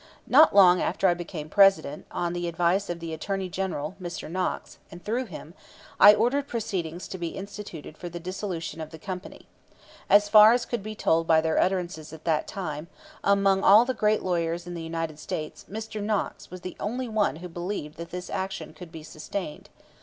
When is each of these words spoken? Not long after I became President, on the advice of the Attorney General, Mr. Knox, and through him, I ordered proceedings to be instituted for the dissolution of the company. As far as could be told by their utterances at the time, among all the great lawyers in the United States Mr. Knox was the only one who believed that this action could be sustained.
Not 0.25 0.55
long 0.55 0.81
after 0.81 1.07
I 1.07 1.13
became 1.13 1.47
President, 1.47 2.07
on 2.09 2.33
the 2.33 2.47
advice 2.47 2.89
of 2.89 2.99
the 2.99 3.13
Attorney 3.13 3.49
General, 3.49 3.95
Mr. 4.01 4.31
Knox, 4.31 4.79
and 4.89 5.05
through 5.05 5.25
him, 5.25 5.53
I 5.99 6.15
ordered 6.15 6.47
proceedings 6.47 7.07
to 7.09 7.19
be 7.19 7.37
instituted 7.37 7.99
for 7.99 8.09
the 8.09 8.19
dissolution 8.19 8.81
of 8.81 8.89
the 8.89 8.97
company. 8.97 9.45
As 10.09 10.27
far 10.27 10.53
as 10.53 10.65
could 10.65 10.81
be 10.81 10.95
told 10.95 11.27
by 11.27 11.39
their 11.39 11.59
utterances 11.59 12.11
at 12.13 12.23
the 12.25 12.43
time, 12.47 12.87
among 13.23 13.61
all 13.61 13.85
the 13.85 13.93
great 13.93 14.23
lawyers 14.23 14.65
in 14.65 14.73
the 14.73 14.81
United 14.81 15.19
States 15.19 15.67
Mr. 15.69 16.01
Knox 16.01 16.49
was 16.49 16.61
the 16.61 16.75
only 16.79 17.07
one 17.07 17.35
who 17.35 17.47
believed 17.47 17.97
that 17.97 18.09
this 18.09 18.31
action 18.31 18.73
could 18.73 18.91
be 18.91 19.03
sustained. 19.03 19.69